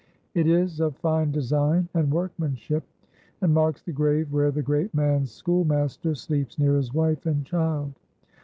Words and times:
It 0.33 0.47
is 0.47 0.79
of 0.79 0.97
fine 0.97 1.31
design 1.31 1.87
and 1.93 2.11
workmanship, 2.11 2.83
and 3.39 3.53
marks 3.53 3.83
the 3.83 3.91
grave 3.91 4.31
where 4.33 4.49
the 4.49 4.63
great 4.63 4.91
man's 4.95 5.29
schoolmaster 5.29 6.15
sleeps 6.15 6.57
near 6.57 6.75
his 6.75 6.91
wife 6.91 7.27
and 7.27 7.45
child. 7.45 7.93